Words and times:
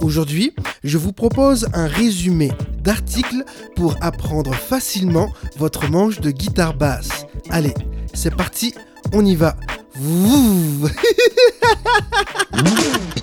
Aujourd'hui, 0.00 0.54
je 0.84 0.98
vous 0.98 1.12
propose 1.12 1.68
un 1.72 1.86
résumé 1.86 2.52
d'articles 2.82 3.44
pour 3.74 3.96
apprendre 4.00 4.54
facilement 4.54 5.32
votre 5.56 5.90
manche 5.90 6.20
de 6.20 6.30
guitare 6.30 6.74
basse. 6.74 7.26
Allez, 7.50 7.74
c'est 8.14 8.34
parti, 8.34 8.74
on 9.12 9.24
y 9.24 9.34
va. 9.34 9.56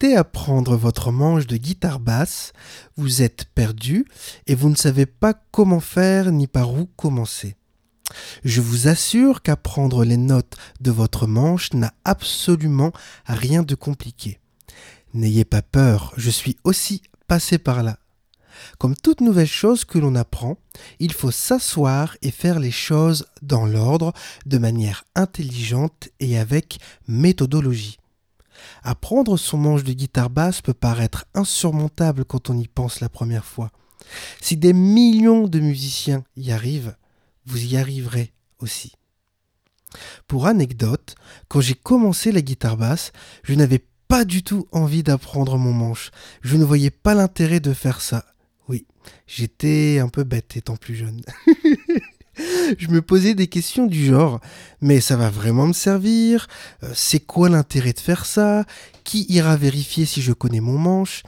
souhaitez 0.00 0.16
apprendre 0.16 0.76
votre 0.76 1.10
manche 1.10 1.46
de 1.48 1.56
guitare 1.56 1.98
basse, 1.98 2.52
vous 2.96 3.20
êtes 3.20 3.46
perdu 3.54 4.06
et 4.46 4.54
vous 4.54 4.68
ne 4.68 4.76
savez 4.76 5.06
pas 5.06 5.34
comment 5.50 5.80
faire 5.80 6.30
ni 6.30 6.46
par 6.46 6.72
où 6.72 6.86
commencer. 6.96 7.56
Je 8.44 8.60
vous 8.60 8.86
assure 8.86 9.42
qu'apprendre 9.42 10.04
les 10.04 10.16
notes 10.16 10.56
de 10.80 10.92
votre 10.92 11.26
manche 11.26 11.72
n'a 11.72 11.92
absolument 12.04 12.92
rien 13.26 13.64
de 13.64 13.74
compliqué. 13.74 14.38
N'ayez 15.14 15.44
pas 15.44 15.62
peur, 15.62 16.12
je 16.16 16.30
suis 16.30 16.56
aussi 16.62 17.02
passé 17.26 17.58
par 17.58 17.82
là. 17.82 17.98
Comme 18.78 18.94
toute 18.94 19.20
nouvelle 19.20 19.48
chose 19.48 19.84
que 19.84 19.98
l'on 19.98 20.14
apprend, 20.14 20.58
il 21.00 21.12
faut 21.12 21.32
s'asseoir 21.32 22.16
et 22.22 22.30
faire 22.30 22.60
les 22.60 22.70
choses 22.70 23.26
dans 23.42 23.66
l'ordre, 23.66 24.12
de 24.46 24.58
manière 24.58 25.04
intelligente 25.16 26.08
et 26.20 26.38
avec 26.38 26.78
méthodologie. 27.08 27.98
Apprendre 28.82 29.36
son 29.36 29.58
manche 29.58 29.84
de 29.84 29.92
guitare 29.92 30.30
basse 30.30 30.60
peut 30.62 30.74
paraître 30.74 31.26
insurmontable 31.34 32.24
quand 32.24 32.50
on 32.50 32.58
y 32.58 32.68
pense 32.68 33.00
la 33.00 33.08
première 33.08 33.44
fois. 33.44 33.70
Si 34.40 34.56
des 34.56 34.72
millions 34.72 35.48
de 35.48 35.60
musiciens 35.60 36.24
y 36.36 36.52
arrivent, 36.52 36.96
vous 37.46 37.64
y 37.64 37.76
arriverez 37.76 38.32
aussi. 38.60 38.92
Pour 40.26 40.46
anecdote, 40.46 41.14
quand 41.48 41.60
j'ai 41.60 41.74
commencé 41.74 42.32
la 42.32 42.42
guitare 42.42 42.76
basse, 42.76 43.12
je 43.42 43.54
n'avais 43.54 43.84
pas 44.08 44.24
du 44.24 44.42
tout 44.42 44.66
envie 44.72 45.02
d'apprendre 45.02 45.56
mon 45.58 45.72
manche. 45.72 46.10
Je 46.42 46.56
ne 46.56 46.64
voyais 46.64 46.90
pas 46.90 47.14
l'intérêt 47.14 47.60
de 47.60 47.72
faire 47.72 48.00
ça. 48.00 48.24
Oui, 48.68 48.86
j'étais 49.26 49.98
un 49.98 50.08
peu 50.08 50.24
bête 50.24 50.56
étant 50.56 50.76
plus 50.76 50.94
jeune. 50.94 51.22
je 52.78 52.88
me 52.88 53.02
posais 53.02 53.34
des 53.34 53.46
questions 53.46 53.86
du 53.86 54.06
genre 54.06 54.40
mais 54.80 55.00
ça 55.00 55.16
va 55.16 55.30
vraiment 55.30 55.66
me 55.66 55.72
servir? 55.72 56.46
Euh, 56.82 56.90
C'est 56.94 57.20
quoi 57.20 57.48
l'intérêt 57.48 57.92
de 57.92 57.98
faire 58.00 58.26
ça? 58.26 58.64
Qui 59.04 59.26
ira 59.28 59.56
vérifier 59.56 60.06
si 60.06 60.22
je 60.22 60.32
connais 60.32 60.60
mon 60.60 60.78
manche? 60.78 61.22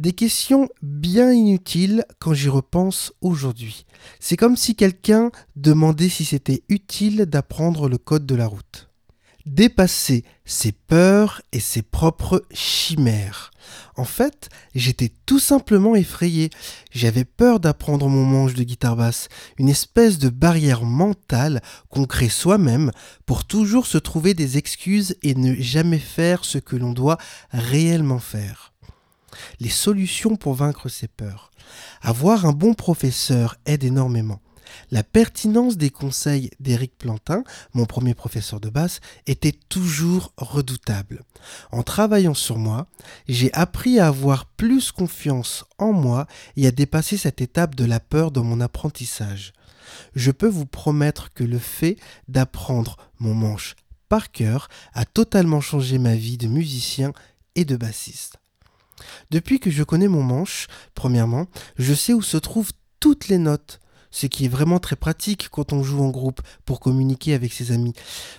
Des 0.00 0.12
questions 0.12 0.68
bien 0.82 1.32
inutiles 1.32 2.04
quand 2.18 2.34
j'y 2.34 2.48
repense 2.48 3.12
aujourd'hui. 3.20 3.86
C'est 4.20 4.36
comme 4.36 4.56
si 4.56 4.74
quelqu'un 4.74 5.30
demandait 5.56 6.08
si 6.08 6.24
c'était 6.24 6.62
utile 6.68 7.26
d'apprendre 7.26 7.88
le 7.88 7.98
code 7.98 8.26
de 8.26 8.34
la 8.34 8.46
route 8.46 8.91
dépasser 9.46 10.24
ses 10.44 10.72
peurs 10.72 11.42
et 11.52 11.60
ses 11.60 11.82
propres 11.82 12.44
chimères. 12.52 13.50
En 13.96 14.04
fait, 14.04 14.48
j'étais 14.74 15.12
tout 15.26 15.38
simplement 15.38 15.94
effrayé. 15.94 16.50
J'avais 16.90 17.24
peur 17.24 17.60
d'apprendre 17.60 18.08
mon 18.08 18.24
manche 18.24 18.54
de 18.54 18.64
guitare 18.64 18.96
basse, 18.96 19.28
une 19.58 19.68
espèce 19.68 20.18
de 20.18 20.28
barrière 20.28 20.82
mentale 20.82 21.60
qu'on 21.88 22.04
crée 22.06 22.28
soi-même 22.28 22.90
pour 23.26 23.44
toujours 23.44 23.86
se 23.86 23.98
trouver 23.98 24.34
des 24.34 24.58
excuses 24.58 25.16
et 25.22 25.34
ne 25.34 25.54
jamais 25.54 25.98
faire 25.98 26.44
ce 26.44 26.58
que 26.58 26.76
l'on 26.76 26.92
doit 26.92 27.18
réellement 27.50 28.18
faire. 28.18 28.72
Les 29.60 29.70
solutions 29.70 30.36
pour 30.36 30.54
vaincre 30.54 30.88
ces 30.88 31.08
peurs. 31.08 31.50
Avoir 32.02 32.46
un 32.46 32.52
bon 32.52 32.74
professeur 32.74 33.56
aide 33.64 33.84
énormément. 33.84 34.40
La 34.90 35.02
pertinence 35.02 35.76
des 35.76 35.90
conseils 35.90 36.50
d'Éric 36.60 36.96
Plantin, 36.98 37.44
mon 37.74 37.86
premier 37.86 38.14
professeur 38.14 38.60
de 38.60 38.68
basse, 38.68 39.00
était 39.26 39.54
toujours 39.68 40.32
redoutable. 40.36 41.22
En 41.70 41.82
travaillant 41.82 42.34
sur 42.34 42.58
moi, 42.58 42.86
j'ai 43.28 43.52
appris 43.52 43.98
à 43.98 44.08
avoir 44.08 44.46
plus 44.46 44.92
confiance 44.92 45.64
en 45.78 45.92
moi 45.92 46.26
et 46.56 46.66
à 46.66 46.70
dépasser 46.70 47.16
cette 47.16 47.40
étape 47.40 47.74
de 47.74 47.84
la 47.84 48.00
peur 48.00 48.30
dans 48.30 48.44
mon 48.44 48.60
apprentissage. 48.60 49.52
Je 50.14 50.30
peux 50.30 50.48
vous 50.48 50.66
promettre 50.66 51.32
que 51.32 51.44
le 51.44 51.58
fait 51.58 51.96
d'apprendre 52.28 52.96
mon 53.18 53.34
manche 53.34 53.76
par 54.08 54.30
cœur 54.30 54.68
a 54.92 55.04
totalement 55.04 55.60
changé 55.60 55.98
ma 55.98 56.14
vie 56.14 56.36
de 56.36 56.46
musicien 56.46 57.12
et 57.54 57.64
de 57.64 57.76
bassiste. 57.76 58.36
Depuis 59.30 59.58
que 59.58 59.70
je 59.70 59.82
connais 59.82 60.08
mon 60.08 60.22
manche, 60.22 60.66
premièrement, 60.94 61.46
je 61.78 61.94
sais 61.94 62.12
où 62.12 62.22
se 62.22 62.36
trouvent 62.36 62.72
toutes 63.00 63.28
les 63.28 63.38
notes, 63.38 63.80
ce 64.12 64.26
qui 64.26 64.44
est 64.44 64.48
vraiment 64.48 64.78
très 64.78 64.94
pratique 64.94 65.48
quand 65.50 65.72
on 65.72 65.82
joue 65.82 66.02
en 66.02 66.10
groupe 66.10 66.40
pour 66.64 66.78
communiquer 66.78 67.34
avec 67.34 67.52
ses 67.52 67.72
amis. 67.72 67.94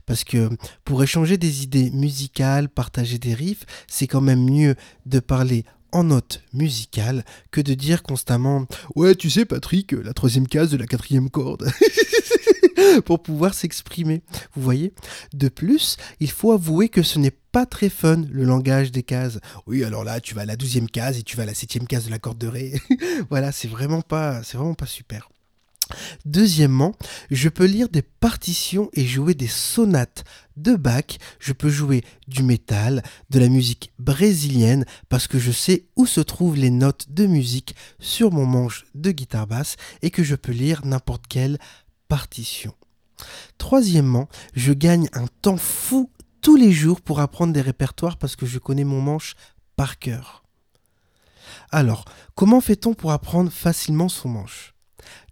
Parce 0.05 0.23
que 0.23 0.49
pour 0.85 1.03
échanger 1.03 1.37
des 1.37 1.63
idées 1.63 1.91
musicales, 1.91 2.69
partager 2.69 3.17
des 3.17 3.33
riffs, 3.33 3.65
c'est 3.87 4.07
quand 4.07 4.21
même 4.21 4.45
mieux 4.45 4.75
de 5.05 5.19
parler 5.19 5.65
en 5.91 6.05
notes 6.05 6.41
musicales 6.53 7.23
que 7.51 7.61
de 7.61 7.73
dire 7.73 8.01
constamment 8.03 8.65
Ouais, 8.95 9.15
tu 9.15 9.29
sais, 9.29 9.45
Patrick, 9.45 9.91
la 9.91 10.13
troisième 10.13 10.47
case 10.47 10.71
de 10.71 10.77
la 10.77 10.87
quatrième 10.87 11.29
corde. 11.29 11.69
pour 13.05 13.21
pouvoir 13.21 13.53
s'exprimer. 13.53 14.21
Vous 14.55 14.61
voyez? 14.61 14.93
De 15.33 15.49
plus, 15.49 15.97
il 16.19 16.31
faut 16.31 16.51
avouer 16.51 16.89
que 16.89 17.03
ce 17.03 17.19
n'est 17.19 17.31
pas 17.31 17.65
très 17.65 17.89
fun 17.89 18.23
le 18.31 18.43
langage 18.43 18.91
des 18.91 19.03
cases. 19.03 19.39
Oui, 19.67 19.83
alors 19.83 20.03
là, 20.03 20.19
tu 20.19 20.35
vas 20.35 20.41
à 20.41 20.45
la 20.45 20.55
douzième 20.55 20.89
case 20.89 21.19
et 21.19 21.23
tu 21.23 21.37
vas 21.37 21.43
à 21.43 21.47
la 21.47 21.53
septième 21.53 21.87
case 21.87 22.05
de 22.05 22.11
la 22.11 22.19
corde 22.19 22.37
de 22.37 22.47
ré. 22.47 22.73
voilà, 23.29 23.51
c'est 23.51 23.67
vraiment 23.67 24.01
pas, 24.01 24.43
c'est 24.43 24.57
vraiment 24.57 24.73
pas 24.73 24.87
super. 24.87 25.29
Deuxièmement, 26.25 26.93
je 27.31 27.49
peux 27.49 27.65
lire 27.65 27.89
des 27.89 28.01
partitions 28.01 28.89
et 28.93 29.05
jouer 29.05 29.33
des 29.33 29.47
sonates 29.47 30.23
de 30.57 30.75
Bach. 30.75 31.17
Je 31.39 31.53
peux 31.53 31.69
jouer 31.69 32.03
du 32.27 32.43
métal, 32.43 33.03
de 33.29 33.39
la 33.39 33.49
musique 33.49 33.93
brésilienne, 33.99 34.85
parce 35.09 35.27
que 35.27 35.39
je 35.39 35.51
sais 35.51 35.85
où 35.95 36.05
se 36.05 36.21
trouvent 36.21 36.57
les 36.57 36.69
notes 36.69 37.07
de 37.09 37.25
musique 37.25 37.75
sur 37.99 38.31
mon 38.31 38.45
manche 38.45 38.85
de 38.95 39.11
guitare 39.11 39.47
basse 39.47 39.75
et 40.01 40.09
que 40.09 40.23
je 40.23 40.35
peux 40.35 40.51
lire 40.51 40.85
n'importe 40.85 41.27
quelle 41.27 41.57
partition. 42.07 42.73
Troisièmement, 43.57 44.27
je 44.53 44.73
gagne 44.73 45.07
un 45.13 45.27
temps 45.41 45.57
fou 45.57 46.11
tous 46.41 46.55
les 46.55 46.71
jours 46.71 47.01
pour 47.01 47.19
apprendre 47.19 47.53
des 47.53 47.61
répertoires 47.61 48.17
parce 48.17 48.35
que 48.35 48.45
je 48.45 48.59
connais 48.59 48.83
mon 48.83 49.01
manche 49.01 49.35
par 49.75 49.97
cœur. 49.97 50.43
Alors, 51.71 52.05
comment 52.35 52.61
fait-on 52.61 52.93
pour 52.93 53.11
apprendre 53.11 53.51
facilement 53.51 54.09
son 54.09 54.29
manche? 54.29 54.72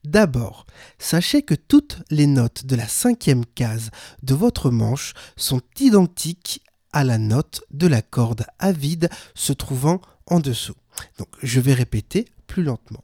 D'abord, 0.04 0.66
sachez 0.98 1.44
que 1.44 1.54
toutes 1.54 2.02
les 2.10 2.28
notes 2.28 2.66
de 2.66 2.76
la 2.76 2.88
cinquième 2.88 3.46
case 3.46 3.92
de 4.24 4.34
votre 4.34 4.72
manche 4.72 5.14
sont 5.38 5.62
identiques 5.80 6.64
à 6.92 7.04
la 7.04 7.18
note 7.18 7.64
de 7.72 7.88
la 7.88 8.02
corde 8.02 8.46
à 8.60 8.72
vide 8.72 9.10
se 9.36 9.54
trouvant 9.54 10.02
en 10.26 10.40
dessous. 10.40 10.76
Donc 11.18 11.30
je 11.42 11.60
vais 11.60 11.74
répéter 11.74 12.26
plus 12.48 12.64
lentement. 12.64 13.04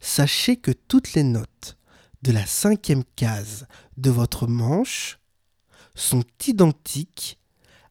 Sachez 0.00 0.56
que 0.56 0.70
toutes 0.70 1.12
les 1.12 1.22
notes 1.22 1.76
de 2.22 2.32
la 2.32 2.46
cinquième 2.46 3.04
case 3.14 3.66
de 3.96 4.10
votre 4.10 4.46
manche 4.46 5.18
sont 5.94 6.24
identiques 6.46 7.38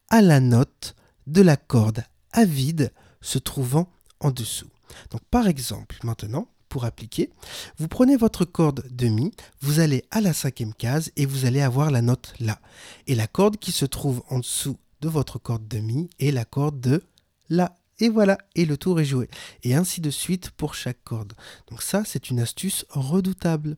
à 0.08 0.20
la 0.20 0.40
note 0.40 0.94
de 1.26 1.42
la 1.42 1.56
corde 1.56 2.04
à 2.32 2.44
vide 2.44 2.92
se 3.20 3.38
trouvant 3.38 3.90
en 4.20 4.30
dessous. 4.30 4.70
Donc 5.10 5.22
par 5.30 5.46
exemple, 5.46 5.96
maintenant, 6.02 6.48
pour 6.68 6.84
appliquer, 6.84 7.30
vous 7.78 7.88
prenez 7.88 8.16
votre 8.16 8.44
corde 8.44 8.84
de 8.90 9.06
mi, 9.06 9.32
vous 9.60 9.80
allez 9.80 10.04
à 10.10 10.20
la 10.20 10.32
cinquième 10.32 10.74
case 10.74 11.10
et 11.16 11.26
vous 11.26 11.44
allez 11.44 11.60
avoir 11.60 11.90
la 11.90 12.02
note 12.02 12.34
La. 12.40 12.60
Et 13.06 13.14
la 13.14 13.26
corde 13.26 13.56
qui 13.56 13.72
se 13.72 13.84
trouve 13.84 14.22
en 14.28 14.38
dessous 14.38 14.76
de 15.00 15.08
votre 15.08 15.38
corde 15.38 15.68
de 15.68 15.78
mi 15.78 16.08
est 16.18 16.30
la 16.30 16.44
corde 16.44 16.80
de 16.80 17.02
La. 17.48 17.76
Et 17.98 18.08
voilà, 18.10 18.36
et 18.54 18.66
le 18.66 18.76
tour 18.76 19.00
est 19.00 19.06
joué. 19.06 19.28
Et 19.62 19.74
ainsi 19.74 20.00
de 20.00 20.10
suite 20.10 20.50
pour 20.50 20.74
chaque 20.74 21.02
corde. 21.02 21.32
Donc 21.70 21.82
ça, 21.82 22.02
c'est 22.04 22.28
une 22.28 22.40
astuce 22.40 22.84
redoutable. 22.90 23.76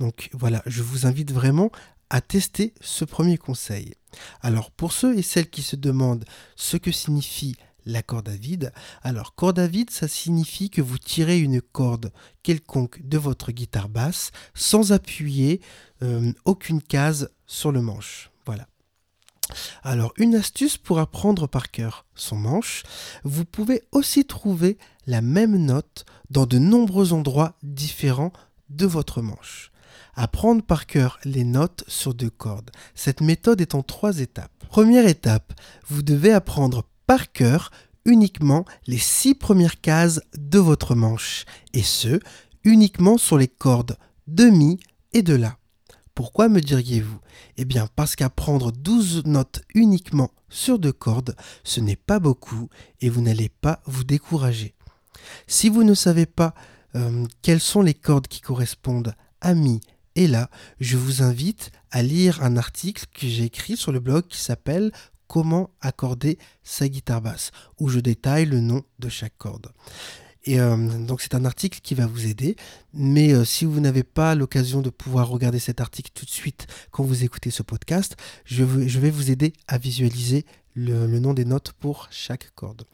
Donc 0.00 0.30
voilà, 0.32 0.62
je 0.66 0.82
vous 0.82 1.06
invite 1.06 1.32
vraiment 1.32 1.70
à 2.10 2.20
tester 2.20 2.72
ce 2.80 3.04
premier 3.04 3.36
conseil. 3.36 3.94
Alors 4.40 4.70
pour 4.70 4.92
ceux 4.92 5.18
et 5.18 5.22
celles 5.22 5.50
qui 5.50 5.62
se 5.62 5.76
demandent 5.76 6.24
ce 6.56 6.76
que 6.76 6.92
signifie 6.92 7.56
la 7.86 8.02
corde 8.02 8.28
à 8.28 8.36
vide. 8.36 8.72
Alors, 9.02 9.34
corde 9.34 9.58
à 9.58 9.66
vide, 9.66 9.90
ça 9.90 10.08
signifie 10.08 10.70
que 10.70 10.82
vous 10.82 10.98
tirez 10.98 11.38
une 11.38 11.60
corde 11.60 12.12
quelconque 12.42 13.06
de 13.06 13.18
votre 13.18 13.52
guitare 13.52 13.88
basse 13.88 14.30
sans 14.54 14.92
appuyer 14.92 15.60
euh, 16.02 16.32
aucune 16.44 16.82
case 16.82 17.30
sur 17.46 17.72
le 17.72 17.82
manche. 17.82 18.30
Voilà. 18.46 18.66
Alors, 19.82 20.12
une 20.16 20.34
astuce 20.34 20.78
pour 20.78 20.98
apprendre 20.98 21.46
par 21.46 21.70
cœur 21.70 22.06
son 22.14 22.36
manche, 22.36 22.82
vous 23.24 23.44
pouvez 23.44 23.82
aussi 23.92 24.24
trouver 24.24 24.78
la 25.06 25.20
même 25.20 25.56
note 25.56 26.04
dans 26.30 26.46
de 26.46 26.58
nombreux 26.58 27.12
endroits 27.12 27.56
différents 27.62 28.32
de 28.70 28.86
votre 28.86 29.22
manche. 29.22 29.70
Apprendre 30.16 30.62
par 30.62 30.86
cœur 30.86 31.18
les 31.24 31.44
notes 31.44 31.84
sur 31.88 32.14
deux 32.14 32.30
cordes. 32.30 32.70
Cette 32.94 33.20
méthode 33.20 33.60
est 33.60 33.74
en 33.74 33.82
trois 33.82 34.20
étapes. 34.20 34.52
Première 34.68 35.06
étape, 35.06 35.52
vous 35.88 36.02
devez 36.02 36.32
apprendre 36.32 36.84
par 37.06 37.32
cœur 37.32 37.70
uniquement 38.04 38.64
les 38.86 38.98
six 38.98 39.34
premières 39.34 39.80
cases 39.80 40.20
de 40.36 40.58
votre 40.58 40.94
manche, 40.94 41.44
et 41.72 41.82
ce, 41.82 42.20
uniquement 42.64 43.18
sur 43.18 43.38
les 43.38 43.48
cordes 43.48 43.96
de 44.26 44.44
mi 44.44 44.78
et 45.12 45.22
de 45.22 45.34
la. 45.34 45.58
Pourquoi 46.14 46.48
me 46.48 46.60
diriez-vous? 46.60 47.18
Eh 47.56 47.64
bien 47.64 47.88
parce 47.96 48.14
qu'apprendre 48.14 48.70
12 48.70 49.24
notes 49.24 49.62
uniquement 49.74 50.30
sur 50.48 50.78
deux 50.78 50.92
cordes, 50.92 51.34
ce 51.64 51.80
n'est 51.80 51.96
pas 51.96 52.20
beaucoup 52.20 52.68
et 53.00 53.08
vous 53.08 53.20
n'allez 53.20 53.48
pas 53.48 53.82
vous 53.86 54.04
décourager. 54.04 54.74
Si 55.46 55.68
vous 55.68 55.82
ne 55.82 55.94
savez 55.94 56.26
pas 56.26 56.54
euh, 56.94 57.26
quelles 57.42 57.60
sont 57.60 57.82
les 57.82 57.94
cordes 57.94 58.28
qui 58.28 58.40
correspondent 58.40 59.14
à 59.40 59.54
mi 59.54 59.80
et 60.14 60.28
la, 60.28 60.48
je 60.78 60.96
vous 60.96 61.22
invite 61.22 61.72
à 61.90 62.02
lire 62.02 62.42
un 62.44 62.56
article 62.56 63.06
que 63.12 63.26
j'ai 63.26 63.44
écrit 63.44 63.76
sur 63.76 63.90
le 63.90 63.98
blog 63.98 64.26
qui 64.28 64.40
s'appelle 64.40 64.92
Comment 65.34 65.70
accorder 65.80 66.38
sa 66.62 66.86
guitare 66.86 67.20
basse, 67.20 67.50
où 67.80 67.88
je 67.88 67.98
détaille 67.98 68.46
le 68.46 68.60
nom 68.60 68.84
de 69.00 69.08
chaque 69.08 69.36
corde. 69.36 69.72
Et 70.44 70.60
euh, 70.60 70.76
donc 70.76 71.22
c'est 71.22 71.34
un 71.34 71.44
article 71.44 71.80
qui 71.82 71.94
va 71.94 72.06
vous 72.06 72.26
aider. 72.26 72.56
Mais 72.92 73.32
euh, 73.32 73.44
si 73.44 73.64
vous 73.64 73.80
n'avez 73.80 74.02
pas 74.02 74.34
l'occasion 74.34 74.82
de 74.82 74.90
pouvoir 74.90 75.28
regarder 75.28 75.58
cet 75.58 75.80
article 75.80 76.10
tout 76.14 76.24
de 76.24 76.30
suite 76.30 76.66
quand 76.90 77.02
vous 77.02 77.24
écoutez 77.24 77.50
ce 77.50 77.62
podcast, 77.62 78.16
je, 78.44 78.64
vais 78.64 79.10
vous 79.10 79.30
aider 79.30 79.54
à 79.66 79.78
visualiser 79.78 80.44
le, 80.74 81.06
le, 81.06 81.20
nom 81.20 81.34
des 81.34 81.44
notes 81.44 81.72
pour 81.72 82.08
chaque 82.10 82.50
corde. 82.54 82.84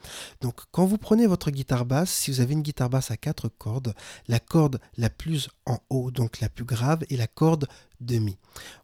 Donc 0.43 0.61
quand 0.71 0.85
vous 0.85 0.99
prenez 0.99 1.27
votre 1.27 1.51
guitare 1.51 1.87
basse, 1.87 2.11
si 2.11 2.31
vous 2.31 2.41
avez 2.41 2.53
une 2.53 2.63
guitare 2.63 2.91
basse 2.91 3.11
à 3.11 3.17
quatre 3.17 3.49
cordes, 3.49 3.95
la 4.29 4.39
corde 4.39 4.81
la 4.97 5.11
plus 5.11 5.49
en 5.67 5.79
haut, 5.89 6.11
donc 6.11 6.41
la 6.41 6.51
plus 6.51 6.65
grave, 6.65 7.05
est 7.11 7.17
la 7.17 7.27
corde 7.27 7.67
de 8.01 8.19
mi. 8.19 8.37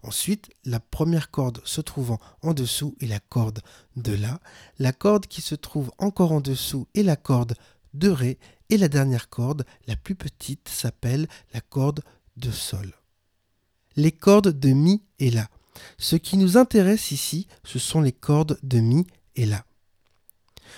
Ensuite, 0.02 0.50
la 0.64 0.80
première 0.80 1.30
corde 1.30 1.60
se 1.64 1.80
trouvant 1.80 2.18
en 2.42 2.52
dessous 2.52 2.96
est 3.00 3.06
la 3.06 3.20
corde 3.20 3.60
de 3.96 4.14
la. 4.14 4.40
La 4.78 4.92
corde 4.92 5.26
qui 5.26 5.42
se 5.42 5.54
trouve 5.54 5.90
encore 5.98 6.32
en 6.32 6.40
dessous 6.40 6.88
est 6.94 7.02
la 7.02 7.16
corde 7.16 7.54
de 7.94 8.10
ré 8.10 8.38
et 8.70 8.78
la 8.78 8.88
dernière 8.88 9.28
corde, 9.28 9.64
la 9.86 9.96
plus 9.96 10.14
petite, 10.14 10.68
s'appelle 10.68 11.28
la 11.52 11.60
corde 11.60 12.02
de 12.36 12.50
sol. 12.50 12.94
Les 13.96 14.12
cordes 14.12 14.58
de 14.58 14.70
mi 14.70 15.02
et 15.18 15.30
la. 15.30 15.48
Ce 15.98 16.16
qui 16.16 16.36
nous 16.36 16.56
intéresse 16.56 17.10
ici, 17.10 17.46
ce 17.64 17.78
sont 17.78 18.00
les 18.00 18.12
cordes 18.12 18.58
de 18.62 18.78
mi 18.78 19.06
et 19.34 19.46
la. 19.46 19.64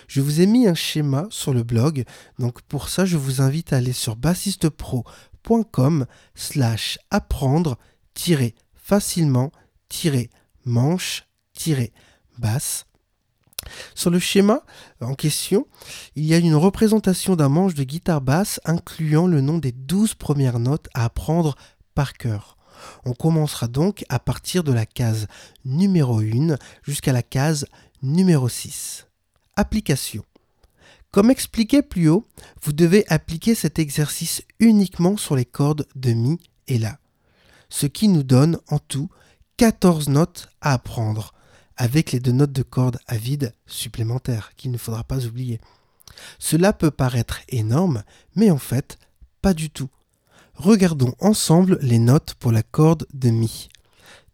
Je 0.06 0.20
vous 0.20 0.40
ai 0.40 0.46
mis 0.46 0.68
un 0.68 0.74
schéma 0.74 1.26
sur 1.30 1.52
le 1.52 1.62
blog, 1.62 2.04
donc 2.38 2.62
pour 2.62 2.88
ça 2.88 3.04
je 3.04 3.16
vous 3.16 3.40
invite 3.40 3.72
à 3.72 3.78
aller 3.78 3.92
sur 3.92 4.16
bassistepro.com 4.16 6.06
slash 6.34 6.98
apprendre 7.10 7.78
facilement 8.74 9.50
manche 10.64 11.26
basse 12.38 12.87
sur 13.94 14.10
le 14.10 14.18
schéma 14.18 14.62
en 15.00 15.14
question, 15.14 15.66
il 16.16 16.24
y 16.24 16.34
a 16.34 16.38
une 16.38 16.54
représentation 16.54 17.36
d'un 17.36 17.48
manche 17.48 17.74
de 17.74 17.84
guitare 17.84 18.20
basse 18.20 18.60
incluant 18.64 19.26
le 19.26 19.40
nom 19.40 19.58
des 19.58 19.72
12 19.72 20.14
premières 20.14 20.58
notes 20.58 20.88
à 20.94 21.04
apprendre 21.04 21.56
par 21.94 22.14
cœur. 22.14 22.56
On 23.04 23.12
commencera 23.12 23.68
donc 23.68 24.04
à 24.08 24.18
partir 24.18 24.64
de 24.64 24.72
la 24.72 24.86
case 24.86 25.26
numéro 25.64 26.20
1 26.20 26.56
jusqu'à 26.82 27.12
la 27.12 27.22
case 27.22 27.66
numéro 28.02 28.48
6. 28.48 29.06
Application. 29.56 30.24
Comme 31.10 31.30
expliqué 31.30 31.82
plus 31.82 32.08
haut, 32.08 32.26
vous 32.62 32.72
devez 32.72 33.04
appliquer 33.08 33.54
cet 33.54 33.78
exercice 33.78 34.42
uniquement 34.60 35.16
sur 35.16 35.36
les 35.36 35.46
cordes 35.46 35.86
de 35.96 36.12
Mi 36.12 36.38
et 36.68 36.78
La, 36.78 36.98
ce 37.70 37.86
qui 37.86 38.08
nous 38.08 38.22
donne 38.22 38.58
en 38.68 38.78
tout 38.78 39.08
14 39.56 40.08
notes 40.08 40.48
à 40.60 40.74
apprendre 40.74 41.32
avec 41.78 42.12
les 42.12 42.20
deux 42.20 42.32
notes 42.32 42.52
de 42.52 42.62
corde 42.62 42.98
à 43.06 43.16
vide 43.16 43.54
supplémentaires 43.66 44.52
qu'il 44.56 44.70
ne 44.70 44.78
faudra 44.78 45.04
pas 45.04 45.24
oublier. 45.24 45.60
Cela 46.38 46.72
peut 46.72 46.90
paraître 46.90 47.40
énorme, 47.48 48.02
mais 48.34 48.50
en 48.50 48.58
fait, 48.58 48.98
pas 49.40 49.54
du 49.54 49.70
tout. 49.70 49.88
Regardons 50.54 51.14
ensemble 51.20 51.78
les 51.80 52.00
notes 52.00 52.34
pour 52.34 52.50
la 52.50 52.64
corde 52.64 53.06
de 53.14 53.30
Mi. 53.30 53.68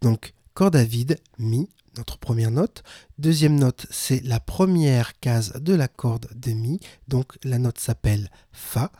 Donc, 0.00 0.32
corde 0.54 0.76
à 0.76 0.84
vide, 0.84 1.18
Mi, 1.38 1.68
notre 1.98 2.18
première 2.18 2.50
note. 2.50 2.82
Deuxième 3.18 3.58
note, 3.58 3.86
c'est 3.90 4.24
la 4.24 4.40
première 4.40 5.18
case 5.20 5.52
de 5.60 5.74
la 5.74 5.86
corde 5.86 6.28
de 6.34 6.52
Mi, 6.52 6.80
donc 7.08 7.34
la 7.44 7.58
note 7.58 7.78
s'appelle 7.78 8.30
Fa. 8.52 8.90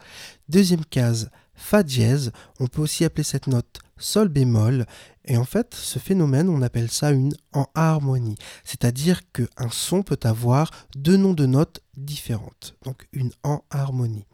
Deuxième 0.50 0.85
case, 0.85 1.31
Fa 1.54 1.82
dièse. 1.82 2.32
On 2.60 2.66
peut 2.66 2.82
aussi 2.82 3.04
appeler 3.04 3.24
cette 3.24 3.46
note 3.46 3.80
Sol 3.96 4.28
bémol. 4.28 4.86
Et 5.24 5.36
en 5.36 5.44
fait, 5.44 5.74
ce 5.74 5.98
phénomène, 5.98 6.48
on 6.48 6.62
appelle 6.62 6.90
ça 6.90 7.10
une 7.10 7.34
en 7.52 7.66
harmonie. 7.74 8.36
C'est-à-dire 8.64 9.20
qu'un 9.32 9.70
son 9.70 10.02
peut 10.02 10.18
avoir 10.24 10.70
deux 10.96 11.16
noms 11.16 11.32
de 11.32 11.46
notes 11.46 11.80
différentes. 11.96 12.76
Donc 12.84 13.06
une 13.12 13.30
en 13.42 13.62
harmonie. 13.70 14.26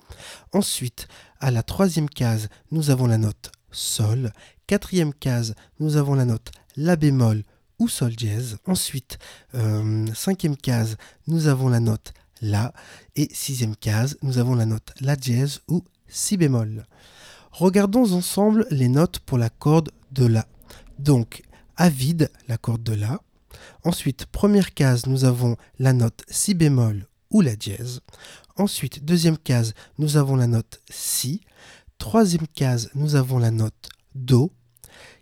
Ensuite, 0.52 1.08
à 1.38 1.50
la 1.50 1.62
troisième 1.62 2.08
case, 2.08 2.48
nous 2.70 2.90
avons 2.90 3.06
la 3.06 3.18
note 3.18 3.52
Sol. 3.70 4.32
Quatrième 4.66 5.14
case, 5.14 5.54
nous 5.78 5.96
avons 5.96 6.14
la 6.14 6.24
note 6.24 6.50
La 6.76 6.96
bémol 6.96 7.44
ou 7.78 7.88
Sol 7.88 8.16
dièse. 8.16 8.58
Ensuite, 8.66 9.18
euh, 9.54 10.06
cinquième 10.14 10.56
case, 10.56 10.96
nous 11.26 11.46
avons 11.46 11.68
la 11.68 11.80
note 11.80 12.12
La. 12.40 12.72
Et 13.14 13.28
sixième 13.32 13.76
case, 13.76 14.16
nous 14.22 14.38
avons 14.38 14.54
la 14.54 14.66
note 14.66 14.92
La 15.00 15.16
dièse 15.16 15.60
ou 15.68 15.84
Si 16.10 16.36
bémol. 16.36 16.86
Regardons 17.52 18.12
ensemble 18.12 18.66
les 18.70 18.88
notes 18.88 19.20
pour 19.20 19.38
la 19.38 19.48
corde 19.48 19.90
de 20.12 20.26
La. 20.26 20.46
Donc, 20.98 21.42
à 21.76 21.88
vide, 21.88 22.30
la 22.48 22.58
corde 22.58 22.82
de 22.82 22.94
La. 22.94 23.20
Ensuite, 23.84 24.26
première 24.26 24.74
case, 24.74 25.06
nous 25.06 25.24
avons 25.24 25.56
la 25.78 25.92
note 25.92 26.22
Si 26.28 26.54
bémol 26.54 27.06
ou 27.30 27.40
la 27.40 27.56
dièse. 27.56 28.00
Ensuite, 28.56 29.04
deuxième 29.04 29.38
case, 29.38 29.74
nous 29.98 30.16
avons 30.16 30.36
la 30.36 30.46
note 30.46 30.82
Si. 30.90 31.40
Troisième 31.98 32.46
case, 32.48 32.90
nous 32.94 33.14
avons 33.14 33.38
la 33.38 33.50
note 33.50 33.88
Do. 34.14 34.52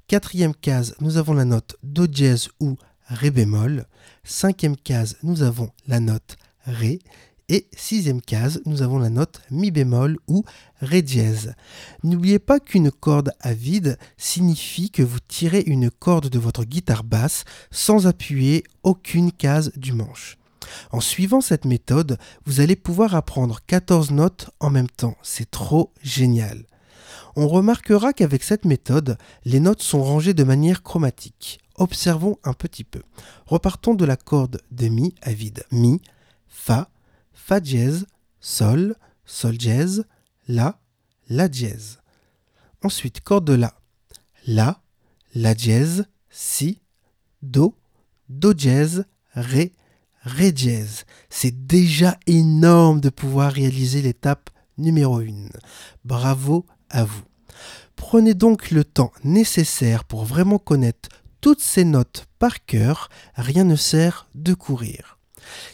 Quatrième 0.07 0.55
case, 0.55 0.95
nous 1.01 1.17
avons 1.17 1.35
la 1.35 1.45
note 1.45 1.77
Do 1.83 2.07
dièse 2.07 2.49
ou 2.61 2.77
Ré 3.09 3.31
bémol. 3.31 3.87
Cinquième 4.23 4.77
case, 4.77 5.17
nous 5.23 5.43
avons 5.43 5.71
la 5.87 6.01
note 6.01 6.37
Ré. 6.65 6.99
Et 7.50 7.67
sixième 7.75 8.21
case, 8.21 8.61
nous 8.67 8.83
avons 8.83 8.99
la 8.99 9.09
note 9.09 9.40
Mi 9.50 9.71
bémol 9.71 10.19
ou 10.26 10.45
Ré 10.81 11.00
dièse. 11.00 11.55
N'oubliez 12.05 12.38
pas 12.38 12.61
qu'une 12.61 12.90
corde 12.90 13.33
à 13.40 13.55
vide 13.55 13.99
signifie 14.19 14.90
que 14.90 15.02
vous 15.02 15.19
tirez 15.26 15.62
une 15.67 15.90
corde 15.90 16.28
de 16.28 16.38
votre 16.38 16.64
guitare 16.64 17.05
basse 17.05 17.45
sans 17.71 18.07
appuyer 18.07 18.64
aucune 18.83 19.33
case 19.33 19.73
du 19.76 19.95
manche. 19.95 20.37
En 20.93 21.00
suivant 21.00 21.40
cette 21.40 21.64
méthode, 21.64 22.19
vous 22.45 22.61
allez 22.61 22.76
pouvoir 22.76 23.14
apprendre 23.14 23.61
14 23.67 24.11
notes 24.11 24.50
en 24.61 24.69
même 24.69 24.90
temps. 24.90 25.17
C'est 25.23 25.50
trop 25.50 25.93
génial. 26.02 26.64
On 27.35 27.49
remarquera 27.49 28.12
qu'avec 28.12 28.43
cette 28.43 28.67
méthode, 28.67 29.17
les 29.47 29.61
notes 29.61 29.83
sont 29.83 30.02
rangées 30.02 30.35
de 30.35 30.45
manière 30.45 30.83
chromatique. 30.83 31.61
Observons 31.76 32.37
un 32.45 32.52
petit 32.52 32.85
peu. 32.85 33.00
Repartons 33.47 33.95
de 33.95 34.05
la 34.05 34.17
corde 34.17 34.61
de 34.71 34.88
Mi 34.88 35.14
à 35.23 35.33
vide. 35.33 35.64
Mi, 35.71 36.02
Fa, 36.49 36.90
Fa 37.38 37.61
dièse, 37.61 38.07
Sol, 38.40 38.97
Sol 39.25 39.57
dièse, 39.57 40.04
La, 40.49 40.80
La 41.30 41.49
dièse. 41.49 42.00
Ensuite, 42.83 43.21
corde 43.21 43.47
de 43.47 43.54
La. 43.54 43.80
La, 44.47 44.83
La 45.35 45.54
dièse, 45.54 46.04
Si, 46.28 46.83
Do, 47.40 47.75
Do 48.28 48.52
dièse, 48.52 49.07
Ré, 49.33 49.73
Ré 50.23 50.52
dièse. 50.52 51.07
C'est 51.30 51.66
déjà 51.66 52.18
énorme 52.26 53.00
de 53.00 53.09
pouvoir 53.09 53.52
réaliser 53.52 54.02
l'étape 54.02 54.50
numéro 54.76 55.21
1. 55.21 55.49
Bravo 56.04 56.66
à 56.90 57.04
vous. 57.04 57.23
Prenez 57.97 58.35
donc 58.35 58.71
le 58.71 58.85
temps 58.85 59.12
nécessaire 59.25 60.04
pour 60.04 60.25
vraiment 60.25 60.59
connaître 60.59 61.09
toutes 61.40 61.62
ces 61.62 61.85
notes 61.85 62.26
par 62.38 62.64
cœur, 62.66 63.09
rien 63.37 63.64
ne 63.64 63.76
sert 63.76 64.28
de 64.35 64.54
courir. 64.54 65.18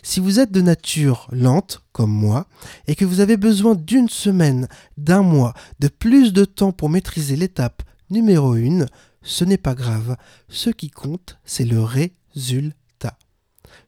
Si 0.02 0.20
vous 0.20 0.40
êtes 0.40 0.52
de 0.52 0.60
nature 0.60 1.28
lente, 1.32 1.82
comme 1.92 2.12
moi, 2.12 2.46
et 2.86 2.94
que 2.94 3.04
vous 3.04 3.20
avez 3.20 3.36
besoin 3.36 3.74
d'une 3.74 4.08
semaine, 4.08 4.68
d'un 4.96 5.22
mois, 5.22 5.54
de 5.80 5.88
plus 5.88 6.32
de 6.32 6.44
temps 6.44 6.72
pour 6.72 6.90
maîtriser 6.90 7.36
l'étape 7.36 7.82
numéro 8.10 8.54
1, 8.54 8.86
ce 9.22 9.44
n'est 9.44 9.58
pas 9.58 9.74
grave. 9.74 10.16
Ce 10.48 10.70
qui 10.70 10.90
compte, 10.90 11.38
c'est 11.44 11.64
le 11.64 11.82
résultat. 11.82 13.18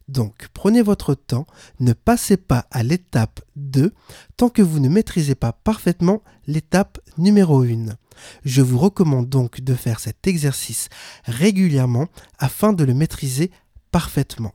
Donc 0.09 0.49
prenez 0.52 0.83
votre 0.83 1.14
temps, 1.14 1.47
ne 1.81 1.93
passez 1.93 2.37
pas 2.37 2.66
à 2.71 2.83
l'étape 2.83 3.40
2 3.57 3.93
tant 4.37 4.49
que 4.49 4.62
vous 4.62 4.81
ne 4.81 4.88
maîtrisez 4.88 5.35
pas 5.35 5.52
parfaitement 5.52 6.23
l'étape 6.47 6.99
numéro 7.19 7.62
1. 7.62 7.97
Je 8.45 8.62
vous 8.62 8.78
recommande 8.78 9.28
donc 9.28 9.61
de 9.61 9.75
faire 9.75 10.00
cet 10.00 10.26
exercice 10.26 10.88
régulièrement 11.25 12.07
afin 12.38 12.73
de 12.73 12.85
le 12.85 12.95
maîtriser 12.95 13.50
parfaitement. 13.90 14.55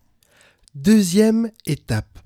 Deuxième 0.75 1.51
étape. 1.65 2.19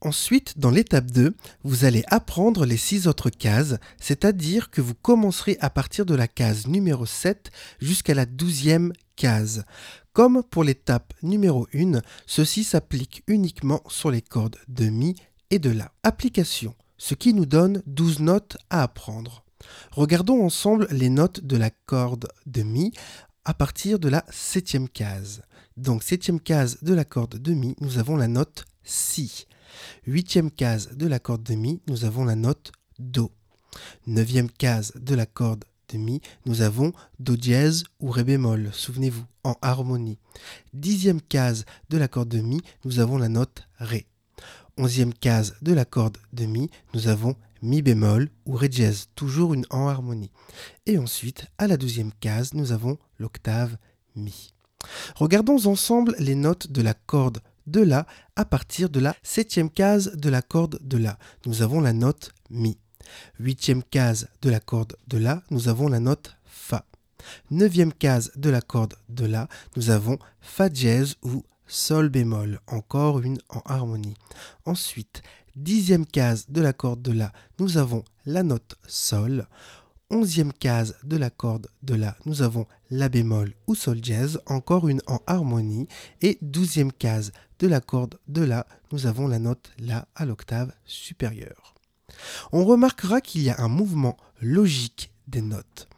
Ensuite, 0.00 0.58
dans 0.58 0.70
l'étape 0.70 1.12
2, 1.12 1.36
vous 1.62 1.84
allez 1.84 2.02
apprendre 2.08 2.66
les 2.66 2.76
six 2.76 3.06
autres 3.06 3.30
cases, 3.30 3.76
c'est-à-dire 4.00 4.70
que 4.70 4.80
vous 4.80 4.96
commencerez 4.96 5.56
à 5.60 5.70
partir 5.70 6.04
de 6.04 6.16
la 6.16 6.26
case 6.26 6.66
numéro 6.66 7.06
7 7.06 7.52
jusqu'à 7.80 8.14
la 8.14 8.26
douzième 8.26 8.92
case. 9.14 9.64
Comme 10.12 10.42
pour 10.42 10.64
l'étape 10.64 11.14
numéro 11.22 11.68
1, 11.72 12.00
ceci 12.26 12.64
s'applique 12.64 13.22
uniquement 13.28 13.82
sur 13.86 14.10
les 14.10 14.20
cordes 14.20 14.58
de 14.66 14.86
Mi 14.86 15.14
et 15.50 15.60
de 15.60 15.70
La. 15.70 15.92
Application, 16.02 16.74
ce 16.98 17.14
qui 17.14 17.34
nous 17.34 17.46
donne 17.46 17.84
12 17.86 18.18
notes 18.18 18.56
à 18.68 18.82
apprendre. 18.82 19.44
Regardons 19.92 20.44
ensemble 20.44 20.88
les 20.90 21.08
notes 21.08 21.44
de 21.44 21.56
la 21.56 21.70
corde 21.70 22.26
de 22.46 22.62
Mi 22.62 22.92
à 23.44 23.54
partir 23.54 24.00
de 24.00 24.08
la 24.08 24.24
septième 24.28 24.88
case. 24.88 25.42
Donc 25.76 26.02
septième 26.02 26.40
case 26.40 26.78
de 26.82 26.92
la 26.92 27.04
corde 27.04 27.38
de 27.38 27.54
Mi, 27.54 27.74
nous 27.80 27.98
avons 27.98 28.16
la 28.16 28.28
note 28.28 28.66
Si. 28.84 29.46
Huitième 30.06 30.50
case 30.50 30.90
de 30.94 31.06
la 31.06 31.18
corde 31.18 31.42
de 31.42 31.54
Mi, 31.54 31.80
nous 31.88 32.04
avons 32.04 32.24
la 32.24 32.34
note 32.34 32.72
Do. 32.98 33.32
Neuvième 34.06 34.50
case 34.50 34.92
de 34.96 35.14
la 35.14 35.24
corde 35.24 35.64
de 35.88 35.96
Mi, 35.96 36.20
nous 36.44 36.60
avons 36.60 36.92
Do 37.18 37.36
dièse 37.36 37.84
ou 38.00 38.10
Ré 38.10 38.22
bémol, 38.22 38.70
souvenez-vous, 38.72 39.24
en 39.44 39.56
harmonie. 39.62 40.18
Dixième 40.74 41.22
case 41.22 41.64
de 41.88 41.96
la 41.96 42.08
corde 42.08 42.28
de 42.28 42.40
Mi, 42.40 42.60
nous 42.84 43.00
avons 43.00 43.16
la 43.16 43.30
note 43.30 43.66
Ré. 43.78 44.06
Onzième 44.76 45.14
case 45.14 45.54
de 45.62 45.72
la 45.72 45.86
corde 45.86 46.18
de 46.34 46.44
Mi, 46.44 46.70
nous 46.92 47.08
avons 47.08 47.34
Mi 47.62 47.80
bémol 47.80 48.28
ou 48.44 48.56
Ré 48.56 48.68
dièse, 48.68 49.08
toujours 49.14 49.54
une 49.54 49.66
en 49.70 49.88
harmonie. 49.88 50.32
Et 50.84 50.98
ensuite, 50.98 51.46
à 51.56 51.66
la 51.66 51.78
douzième 51.78 52.12
case, 52.20 52.52
nous 52.52 52.72
avons 52.72 52.98
l'octave 53.18 53.78
Mi. 54.14 54.52
Regardons 55.16 55.66
ensemble 55.66 56.14
les 56.18 56.34
notes 56.34 56.70
de 56.70 56.82
la 56.82 56.94
corde 56.94 57.40
de 57.66 57.80
La 57.80 58.06
à 58.36 58.44
partir 58.44 58.90
de 58.90 59.00
la 59.00 59.14
septième 59.22 59.70
case 59.70 60.12
de 60.14 60.28
la 60.28 60.42
corde 60.42 60.78
de 60.82 60.98
La. 60.98 61.18
Nous 61.46 61.62
avons 61.62 61.80
la 61.80 61.92
note 61.92 62.32
Mi. 62.50 62.78
Huitième 63.38 63.82
case 63.82 64.28
de 64.42 64.50
la 64.50 64.60
corde 64.60 64.96
de 65.08 65.18
La, 65.18 65.42
nous 65.50 65.68
avons 65.68 65.88
la 65.88 66.00
note 66.00 66.36
Fa. 66.44 66.84
Neuvième 67.50 67.92
case 67.92 68.32
de 68.36 68.50
la 68.50 68.60
corde 68.60 68.94
de 69.08 69.26
La, 69.26 69.48
nous 69.76 69.90
avons 69.90 70.18
Fa 70.40 70.68
dièse 70.68 71.16
ou 71.22 71.44
Sol 71.66 72.10
bémol, 72.10 72.60
encore 72.66 73.20
une 73.20 73.38
en 73.48 73.60
harmonie. 73.64 74.16
Ensuite, 74.66 75.22
dixième 75.56 76.04
case 76.04 76.46
de 76.48 76.60
la 76.60 76.72
corde 76.72 77.02
de 77.02 77.12
La, 77.12 77.32
nous 77.58 77.78
avons 77.78 78.04
la 78.26 78.42
note 78.42 78.76
Sol 78.86 79.46
onzième 80.12 80.52
case 80.52 80.96
de 81.02 81.16
la 81.16 81.30
corde 81.30 81.68
de 81.82 81.94
La, 81.94 82.16
nous 82.26 82.42
avons 82.42 82.66
La 82.90 83.08
bémol 83.08 83.54
ou 83.66 83.74
Sol 83.74 84.00
dièse, 84.00 84.40
encore 84.46 84.88
une 84.88 85.00
en 85.06 85.20
harmonie. 85.26 85.88
Et 86.20 86.38
douzième 86.42 86.92
case 86.92 87.32
de 87.58 87.66
la 87.66 87.80
corde 87.80 88.18
de 88.28 88.42
La, 88.42 88.66
nous 88.92 89.06
avons 89.06 89.26
la 89.26 89.38
note 89.38 89.72
La 89.78 90.06
à 90.14 90.26
l'octave 90.26 90.72
supérieure. 90.84 91.74
On 92.52 92.64
remarquera 92.64 93.20
qu'il 93.20 93.42
y 93.42 93.50
a 93.50 93.58
un 93.58 93.68
mouvement 93.68 94.18
logique 94.40 95.10
des 95.26 95.40
notes. 95.40 95.88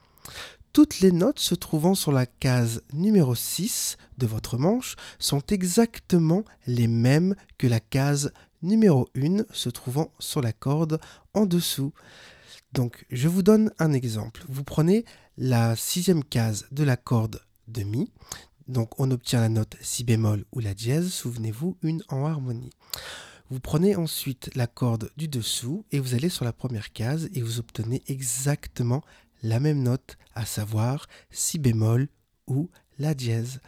Toutes 0.73 1.01
les 1.01 1.13
notes 1.13 1.41
se 1.41 1.55
trouvant 1.55 1.95
sur 1.95 2.13
la 2.13 2.27
case 2.27 2.83
numéro 2.93 3.35
6 3.35 3.97
de 4.19 4.27
votre 4.27 4.59
manche 4.59 4.97
sont 5.19 5.43
exactement 5.49 6.45
les 6.67 6.89
mêmes 6.89 7.35
que 7.59 7.67
la 7.67 7.81
case 7.81 8.33
numéro 8.63 9.09
1 9.17 9.45
se 9.53 9.69
trouvant 9.69 10.13
sur 10.19 10.41
la 10.41 10.53
corde 10.53 11.01
en 11.33 11.47
dessous. 11.47 11.93
Donc, 12.75 13.07
je 13.09 13.29
vous 13.29 13.45
donne 13.45 13.71
un 13.79 13.93
exemple. 13.93 14.43
Vous 14.49 14.65
prenez 14.65 15.05
la 15.39 15.77
sixième 15.77 16.25
case 16.25 16.67
de 16.73 16.83
la 16.83 16.97
corde 16.97 17.41
de 17.69 17.85
Mi. 17.85 18.11
Donc, 18.67 18.99
on 18.99 19.13
obtient 19.13 19.41
la 19.41 19.49
note 19.49 19.77
Si 19.81 20.03
bémol 20.03 20.45
ou 20.51 20.59
la 20.59 20.75
dièse. 20.75 21.13
Souvenez-vous, 21.13 21.77
une 21.83 22.03
en 22.09 22.27
harmonie. 22.27 22.73
Vous 23.49 23.61
prenez 23.61 23.95
ensuite 23.95 24.51
la 24.57 24.67
corde 24.67 25.13
du 25.17 25.29
dessous 25.29 25.87
et 25.93 26.01
vous 26.01 26.15
allez 26.15 26.29
sur 26.29 26.45
la 26.45 26.53
première 26.53 26.93
case 26.93 27.29
et 27.33 27.43
vous 27.43 27.61
obtenez 27.61 28.03
exactement 28.09 29.05
la 29.45 29.61
même 29.61 29.85
note, 29.85 30.17
à 30.35 30.45
savoir 30.45 31.07
Si 31.31 31.61
bémol 31.61 32.09
ou 32.49 32.71
la 32.99 33.15
dièse. 33.15 33.61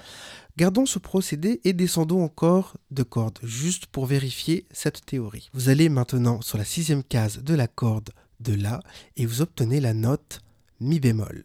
Gardons 0.57 0.87
ce 0.87 0.99
procédé 0.99 1.61
et 1.63 1.75
descendons 1.75 2.25
encore 2.25 2.77
de 2.91 3.05
cordes, 3.05 3.39
juste 3.45 3.87
pour 3.87 4.07
vérifier 4.07 4.67
cette 4.73 5.07
théorie. 5.07 5.49
Vous 5.53 5.69
allez 5.69 5.89
maintenant 5.89 6.41
sur 6.41 6.59
la 6.59 6.65
sixième 6.65 7.05
case 7.05 7.45
de 7.45 7.55
la 7.55 7.69
corde 7.69 8.11
de 8.41 8.55
La 8.55 8.81
et 9.17 9.27
vous 9.27 9.43
obtenez 9.43 9.81
la 9.81 9.95
note 9.95 10.41
Mi 10.81 11.01
bémol. 11.01 11.45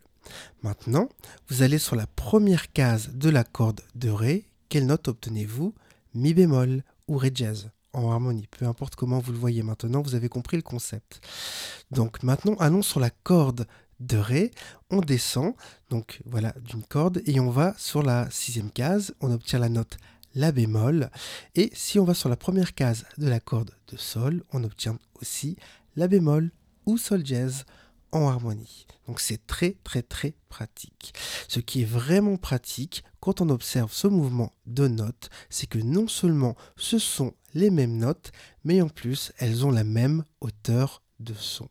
Maintenant, 0.63 1.09
vous 1.49 1.61
allez 1.61 1.79
sur 1.79 1.95
la 1.95 2.07
première 2.07 2.71
case 2.71 3.09
de 3.13 3.29
la 3.29 3.43
corde 3.43 3.81
de 3.95 4.09
Ré. 4.09 4.45
Quelle 4.69 4.85
note 4.85 5.07
obtenez-vous? 5.07 5.73
Mi 6.13 6.33
bémol 6.33 6.83
ou 7.07 7.17
Ré 7.17 7.31
dièse? 7.31 7.71
En 7.93 8.09
harmonie, 8.09 8.47
peu 8.47 8.65
importe 8.65 8.95
comment 8.95 9.19
vous 9.19 9.33
le 9.33 9.37
voyez 9.37 9.63
maintenant, 9.63 10.01
vous 10.01 10.15
avez 10.15 10.29
compris 10.29 10.55
le 10.55 10.63
concept. 10.63 11.19
Donc 11.91 12.23
maintenant, 12.23 12.55
allons 12.55 12.81
sur 12.81 13.01
la 13.01 13.09
corde 13.09 13.67
de 13.99 14.17
Ré, 14.17 14.51
on 14.89 15.01
descend, 15.01 15.53
donc 15.89 16.21
voilà, 16.25 16.55
d'une 16.61 16.83
corde, 16.83 17.21
et 17.25 17.39
on 17.39 17.49
va 17.49 17.75
sur 17.77 18.01
la 18.01 18.29
sixième 18.31 18.71
case, 18.71 19.13
on 19.19 19.31
obtient 19.31 19.59
la 19.59 19.69
note 19.69 19.97
La 20.35 20.51
bémol, 20.51 21.09
et 21.55 21.69
si 21.73 21.99
on 21.99 22.05
va 22.05 22.13
sur 22.13 22.29
la 22.29 22.37
première 22.37 22.73
case 22.73 23.05
de 23.17 23.27
la 23.27 23.39
corde 23.39 23.71
de 23.91 23.97
Sol, 23.97 24.43
on 24.53 24.63
obtient 24.63 24.97
aussi 25.21 25.57
La 25.95 26.07
bémol 26.07 26.51
ou 26.91 26.97
sol 26.97 27.25
jazz 27.25 27.65
en 28.11 28.27
harmonie. 28.27 28.85
Donc 29.07 29.21
c'est 29.21 29.47
très 29.47 29.77
très 29.83 30.01
très 30.01 30.35
pratique. 30.49 31.13
Ce 31.47 31.59
qui 31.59 31.81
est 31.81 31.85
vraiment 31.85 32.37
pratique 32.37 33.03
quand 33.21 33.39
on 33.39 33.49
observe 33.49 33.93
ce 33.93 34.07
mouvement 34.07 34.53
de 34.65 34.87
notes, 34.87 35.29
c'est 35.49 35.67
que 35.67 35.79
non 35.79 36.07
seulement 36.07 36.55
ce 36.75 36.99
sont 36.99 37.33
les 37.53 37.69
mêmes 37.69 37.97
notes, 37.97 38.31
mais 38.65 38.81
en 38.81 38.89
plus 38.89 39.31
elles 39.37 39.65
ont 39.65 39.71
la 39.71 39.85
même 39.85 40.25
hauteur 40.41 41.01
de 41.19 41.33
son. 41.33 41.69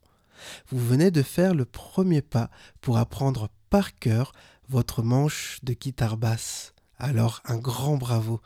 Vous 0.70 0.78
venez 0.78 1.10
de 1.10 1.22
faire 1.22 1.54
le 1.54 1.66
premier 1.66 2.22
pas 2.22 2.50
pour 2.80 2.96
apprendre 2.96 3.50
par 3.68 3.94
cœur 3.98 4.32
votre 4.68 5.02
manche 5.02 5.58
de 5.62 5.74
guitare 5.74 6.16
basse. 6.16 6.72
Alors 6.98 7.42
un 7.44 7.58
grand 7.58 7.98
bravo. 7.98 8.40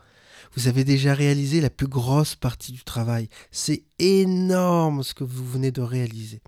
Vous 0.55 0.67
avez 0.67 0.83
déjà 0.83 1.15
réalisé 1.15 1.61
la 1.61 1.71
plus 1.71 1.87
grosse 1.87 2.35
partie 2.35 2.73
du 2.73 2.83
travail. 2.83 3.29
C'est 3.53 3.85
énorme 4.01 5.05
ce 5.05 5.15
que 5.15 5.25
vous 5.25 5.49
venez 5.49 5.71
de 5.71 5.81
réaliser. 5.81 6.43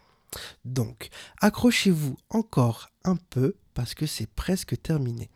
Donc, 0.65 1.09
accrochez-vous 1.41 2.17
encore 2.31 2.91
un 3.05 3.17
peu 3.17 3.57
parce 3.75 3.95
que 3.95 4.07
c'est 4.07 4.29
presque 4.29 4.81
terminé. 4.81 5.31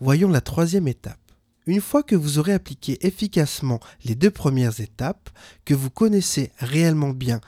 Voyons 0.00 0.28
la 0.28 0.40
troisième 0.40 0.88
étape. 0.88 1.18
Une 1.66 1.80
fois 1.80 2.02
que 2.02 2.16
vous 2.16 2.38
aurez 2.38 2.52
appliqué 2.52 3.06
efficacement 3.06 3.80
les 4.04 4.14
deux 4.14 4.30
premières 4.30 4.80
étapes, 4.80 5.30
que 5.64 5.74
vous 5.74 5.90
connaissez 5.90 6.52
réellement 6.58 7.10
bien 7.10 7.40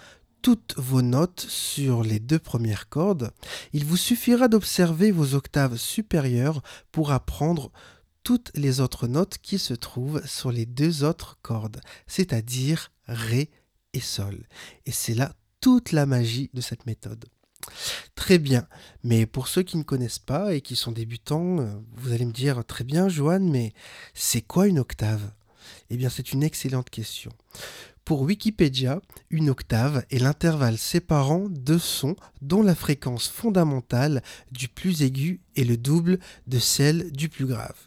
toutes 0.43 0.75
vos 0.77 1.03
notes 1.03 1.41
sur 1.49 2.03
les 2.03 2.19
deux 2.19 2.39
premières 2.39 2.89
cordes, 2.89 3.31
il 3.73 3.85
vous 3.85 3.97
suffira 3.97 4.49
d'observer 4.49 5.13
vos 5.13 5.35
octaves 5.35 5.77
supérieures 5.77 6.63
pour 6.91 7.13
apprendre 7.13 7.71
toutes 8.23 8.51
les 8.55 8.81
autres 8.81 9.07
notes 9.07 9.39
qui 9.39 9.59
se 9.59 9.75
trouvent 9.75 10.25
sur 10.27 10.53
les 10.53 10.67
deux 10.67 11.05
autres 11.05 11.39
cordes, 11.43 11.81
c'est-à-dire 12.07 12.93
Ré 13.07 13.51
et 13.93 14.01
Sol. 14.01 14.47
Et 14.87 14.93
c'est 14.93 15.15
là 15.15 15.35
toute 15.63 15.93
la 15.93 16.05
magie 16.05 16.51
de 16.53 16.61
cette 16.61 16.85
méthode. 16.85 17.25
Très 18.17 18.39
bien, 18.39 18.67
mais 19.05 19.25
pour 19.25 19.47
ceux 19.47 19.63
qui 19.63 19.79
ne 19.79 19.85
connaissent 19.85 20.19
pas 20.19 20.55
et 20.55 20.61
qui 20.61 20.77
sont 20.77 20.93
débutants, 20.93 21.61
euh, 21.61 21.73
vous 21.95 22.13
allez 22.13 22.27
me 22.27 22.33
dire 22.33 22.65
très 22.67 22.85
bien 22.85 23.09
Joanne, 23.09 23.49
mais 23.49 23.73
c'est 24.13 24.43
quoi 24.43 24.67
une 24.67 24.81
octave? 24.81 25.31
Eh 25.89 25.97
bien 25.97 26.11
c'est 26.11 26.33
une 26.33 26.43
excellente 26.43 26.91
question. 26.91 27.31
Pour 28.05 28.23
Wikipédia, 28.23 29.01
une 29.31 29.49
octave 29.49 30.05
est 30.11 30.19
l'intervalle 30.19 30.77
séparant 30.77 31.47
deux 31.49 31.79
sons 31.79 32.17
dont 32.41 32.63
la 32.63 32.75
fréquence 32.75 33.29
fondamentale 33.29 34.23
du 34.51 34.67
plus 34.67 35.03
aigu 35.03 35.41
est 35.55 35.65
le 35.65 35.77
double 35.77 36.19
de 36.49 36.59
celle 36.59 37.13
du 37.13 37.29
plus 37.29 37.47
grave. 37.47 37.79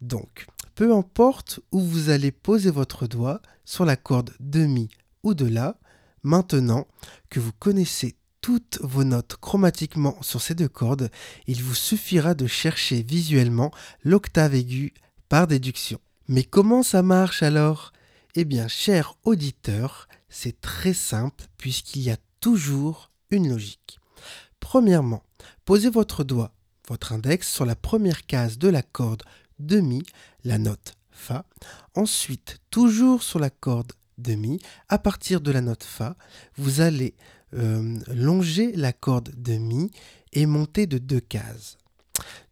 Donc, 0.00 0.46
peu 0.74 0.94
importe 0.94 1.60
où 1.70 1.80
vous 1.80 2.08
allez 2.08 2.32
poser 2.32 2.70
votre 2.70 3.06
doigt, 3.06 3.42
sur 3.66 3.84
la 3.84 3.96
corde 3.96 4.30
de 4.40 4.64
Mi 4.64 4.88
ou 5.22 5.34
de 5.34 5.46
La, 5.46 5.76
Maintenant 6.22 6.86
que 7.30 7.40
vous 7.40 7.52
connaissez 7.52 8.16
toutes 8.40 8.78
vos 8.82 9.04
notes 9.04 9.36
chromatiquement 9.40 10.20
sur 10.20 10.42
ces 10.42 10.54
deux 10.54 10.68
cordes, 10.68 11.10
il 11.46 11.62
vous 11.62 11.74
suffira 11.74 12.34
de 12.34 12.46
chercher 12.46 13.02
visuellement 13.02 13.70
l'octave 14.04 14.54
aiguë 14.54 14.94
par 15.28 15.46
déduction. 15.46 16.00
Mais 16.28 16.44
comment 16.44 16.82
ça 16.82 17.02
marche 17.02 17.42
alors? 17.42 17.92
Eh 18.34 18.44
bien, 18.44 18.68
cher 18.68 19.14
auditeur, 19.24 20.08
c'est 20.28 20.60
très 20.60 20.94
simple 20.94 21.44
puisqu'il 21.56 22.02
y 22.02 22.10
a 22.10 22.16
toujours 22.40 23.10
une 23.30 23.48
logique. 23.48 24.00
Premièrement, 24.60 25.22
posez 25.64 25.90
votre 25.90 26.24
doigt, 26.24 26.52
votre 26.88 27.12
index, 27.12 27.48
sur 27.48 27.64
la 27.64 27.76
première 27.76 28.26
case 28.26 28.58
de 28.58 28.68
la 28.68 28.82
corde 28.82 29.22
de 29.58 29.80
Mi, 29.80 30.02
la 30.44 30.58
note 30.58 30.94
Fa. 31.10 31.44
Ensuite, 31.94 32.58
toujours 32.70 33.22
sur 33.22 33.38
la 33.38 33.50
corde 33.50 33.92
de 34.18 34.34
Mi, 34.34 34.60
à 34.88 34.98
partir 34.98 35.40
de 35.40 35.50
la 35.50 35.60
note 35.60 35.84
Fa, 35.84 36.16
vous 36.56 36.80
allez 36.80 37.14
euh, 37.54 37.98
longer 38.08 38.72
la 38.72 38.92
corde 38.92 39.30
de 39.36 39.54
Mi 39.54 39.90
et 40.32 40.46
monter 40.46 40.86
de 40.86 40.98
deux 40.98 41.20
cases. 41.20 41.76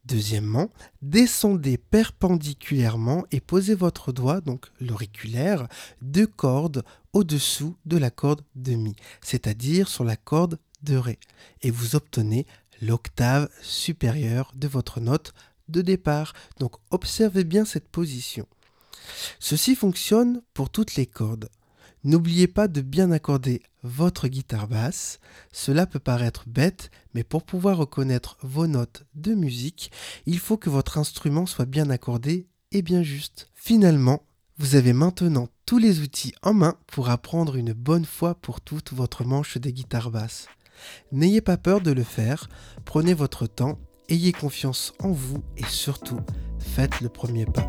Deuxièmement, 0.05 0.71
descendez 1.02 1.79
perpendiculairement 1.79 3.25
et 3.31 3.40
posez 3.40 3.75
votre 3.75 4.12
doigt, 4.12 4.40
donc 4.40 4.67
l'auriculaire, 4.81 5.69
deux 6.02 6.26
cordes 6.26 6.83
au-dessous 7.12 7.76
de 7.85 7.97
la 7.97 8.11
corde 8.11 8.43
de 8.57 8.75
Mi, 8.75 8.97
c'est-à-dire 9.21 9.88
sur 9.88 10.05
la 10.05 10.17
corde 10.17 10.59
de 10.83 10.97
Ré, 10.97 11.19
et 11.62 11.71
vous 11.71 11.95
obtenez 11.95 12.47
l'octave 12.81 13.49
supérieure 13.62 14.52
de 14.57 14.69
votre 14.69 15.00
note 15.00 15.35
de 15.69 15.83
départ. 15.83 16.33
Donc 16.59 16.76
observez 16.90 17.45
bien 17.45 17.64
cette 17.64 17.88
position. 17.88 18.47
Ceci 19.38 19.75
fonctionne 19.75 20.42
pour 20.54 20.70
toutes 20.70 20.97
les 20.97 21.06
cordes. 21.06 21.49
N'oubliez 22.02 22.47
pas 22.47 22.66
de 22.66 22.80
bien 22.80 23.11
accorder 23.11 23.62
votre 23.82 24.28
guitare 24.28 24.68
basse. 24.68 25.20
Cela 25.52 25.87
peut 25.87 25.99
paraître 25.99 26.44
bête, 26.47 26.90
mais 27.14 27.25
pour 27.25 27.44
pouvoir 27.44 27.76
reconnaître 27.76 28.38
vos 28.42 28.66
notes 28.66 29.04
de 29.14 29.35
musique, 29.35 29.90
il 30.25 30.38
faut 30.38 30.56
que 30.56 30.70
votre 30.70 30.97
instrument 30.97 31.44
soit 31.44 31.66
bien 31.66 31.90
accordé 31.90 32.47
et 32.73 32.80
bien 32.80 33.02
juste. 33.02 33.50
Finalement, 33.54 34.23
vous 34.56 34.76
avez 34.76 34.92
maintenant 34.92 35.49
tous 35.66 35.78
les 35.78 36.00
outils 36.00 36.35
en 36.42 36.54
main 36.54 36.76
pour 36.87 37.11
apprendre 37.11 37.56
une 37.56 37.73
bonne 37.73 38.04
fois 38.04 38.35
pour 38.35 38.61
toutes 38.61 38.92
votre 38.92 39.25
manche 39.25 39.59
de 39.59 39.70
guitare 39.70 40.11
basse. 40.11 40.49
N'ayez 41.12 41.40
pas 41.40 41.56
peur 41.56 41.80
de 41.80 41.90
le 41.90 42.02
faire, 42.02 42.49
prenez 42.85 43.14
votre 43.14 43.47
temps, 43.47 43.78
ayez 44.09 44.32
confiance 44.32 44.94
en 45.00 45.11
vous 45.12 45.42
et 45.56 45.66
surtout, 45.66 46.20
faites 46.59 47.00
le 47.00 47.09
premier 47.09 47.44
pas. 47.44 47.66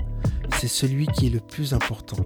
C'est 0.61 0.67
celui 0.67 1.07
qui 1.07 1.25
est 1.25 1.29
le 1.31 1.39
plus 1.39 1.73
important. 1.73 2.17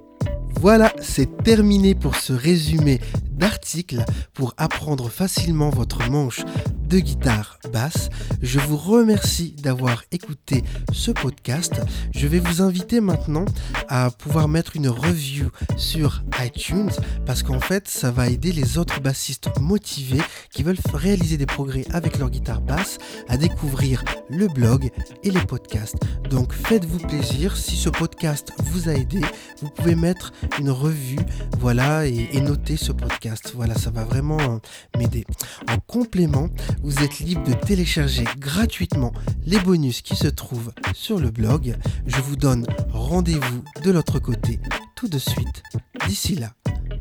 Voilà, 0.59 0.93
c'est 1.01 1.43
terminé 1.43 1.93
pour 1.93 2.15
ce 2.15 2.33
résumé 2.33 2.99
d'articles 3.31 4.03
pour 4.33 4.53
apprendre 4.57 5.09
facilement 5.09 5.69
votre 5.69 6.09
manche 6.09 6.41
de 6.87 6.99
guitare 6.99 7.59
basse. 7.71 8.09
Je 8.41 8.59
vous 8.59 8.77
remercie 8.77 9.55
d'avoir 9.61 10.03
écouté 10.11 10.63
ce 10.93 11.11
podcast. 11.11 11.73
Je 12.13 12.27
vais 12.27 12.39
vous 12.39 12.61
inviter 12.61 13.01
maintenant 13.01 13.45
à 13.87 14.11
pouvoir 14.11 14.47
mettre 14.47 14.75
une 14.75 14.87
review 14.87 15.49
sur 15.77 16.23
iTunes 16.43 16.91
parce 17.25 17.43
qu'en 17.43 17.59
fait, 17.59 17.87
ça 17.87 18.11
va 18.11 18.29
aider 18.29 18.51
les 18.51 18.77
autres 18.77 19.01
bassistes 19.01 19.49
motivés 19.59 20.21
qui 20.51 20.63
veulent 20.63 20.77
réaliser 20.93 21.37
des 21.37 21.45
progrès 21.45 21.85
avec 21.91 22.17
leur 22.17 22.29
guitare 22.29 22.61
basse 22.61 22.97
à 23.27 23.37
découvrir 23.37 24.03
le 24.29 24.47
blog 24.47 24.91
et 25.23 25.31
les 25.31 25.41
podcasts. 25.41 25.97
Donc 26.29 26.53
faites-vous 26.53 26.99
plaisir. 26.99 27.57
Si 27.57 27.75
ce 27.75 27.89
podcast 27.89 28.51
vous 28.65 28.89
a 28.89 28.93
aidé, 28.93 29.21
vous 29.61 29.69
pouvez 29.69 29.95
mettre 29.95 30.31
une 30.59 30.69
revue, 30.69 31.19
voilà, 31.59 32.05
et, 32.05 32.39
noter 32.41 32.77
ce 32.77 32.91
podcast. 32.91 33.53
Voilà, 33.55 33.75
ça 33.75 33.89
va 33.89 34.03
vraiment 34.03 34.39
euh, 34.39 34.57
m'aider. 34.97 35.25
En 35.69 35.77
complément, 35.79 36.49
vous 36.83 37.03
êtes 37.03 37.19
libre 37.19 37.43
de 37.43 37.53
télécharger 37.53 38.25
gratuitement 38.39 39.13
les 39.45 39.59
bonus 39.59 40.01
qui 40.01 40.15
se 40.15 40.27
trouvent 40.27 40.71
sur 40.93 41.19
le 41.19 41.31
blog. 41.31 41.75
Je 42.05 42.21
vous 42.21 42.35
donne 42.35 42.65
rendez-vous 42.91 43.63
de 43.83 43.91
l'autre 43.91 44.19
côté 44.19 44.59
tout 44.95 45.07
de 45.07 45.17
suite. 45.17 45.63
D'ici 46.07 46.35
là, 46.35 46.51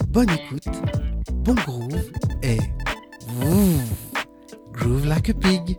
bonne 0.09 0.31
écoute, 0.31 0.69
bon 1.33 1.55
groove 1.55 2.11
et 2.43 2.59
groove 4.73 5.07
like 5.07 5.31
a 5.31 5.35
pig. 5.35 5.77